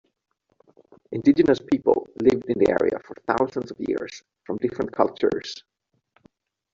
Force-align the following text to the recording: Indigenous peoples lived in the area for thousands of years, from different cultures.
Indigenous 1.11 1.59
peoples 1.59 2.07
lived 2.23 2.45
in 2.49 2.57
the 2.57 2.71
area 2.71 2.97
for 3.05 3.13
thousands 3.27 3.69
of 3.69 3.79
years, 3.79 4.23
from 4.47 4.57
different 4.57 4.93
cultures. 4.93 5.63